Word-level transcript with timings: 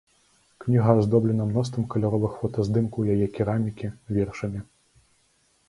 Кніга 0.61 0.95
аздоблена 1.01 1.45
мноствам 1.49 1.85
каляровых 1.95 2.31
фотаздымкаў 2.41 3.01
яе 3.19 3.27
керамікі, 3.37 3.93
вершамі. 4.17 4.67